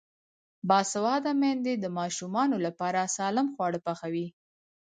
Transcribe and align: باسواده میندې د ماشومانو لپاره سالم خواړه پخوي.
باسواده 0.69 1.31
میندې 1.41 1.73
د 1.77 1.85
ماشومانو 1.99 2.57
لپاره 2.65 3.11
سالم 3.17 3.47
خواړه 3.55 3.79
پخوي. 3.87 4.27